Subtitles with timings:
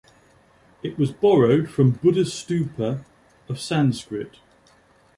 [0.81, 3.05] It was borrowed from "buddhastupa"
[3.47, 4.39] of Sanskrit.